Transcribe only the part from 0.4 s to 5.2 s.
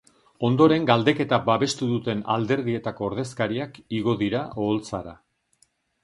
Ondoren galdeketa babestu duten alderdietako ordezkariak igo dira oholtzara.